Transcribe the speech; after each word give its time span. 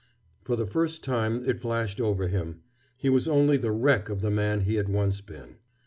For 0.41 0.55
the 0.55 0.65
first 0.65 1.03
time 1.03 1.45
it 1.47 1.61
flashed 1.61 2.01
over 2.01 2.27
him: 2.27 2.61
he 2.97 3.07
was 3.07 3.27
only 3.27 3.55
the 3.57 3.71
wreck 3.71 4.09
of 4.09 4.21
the 4.21 4.31
man 4.31 4.61
he 4.61 4.73
had 4.73 4.89
once 4.89 5.21
been. 5.21 5.57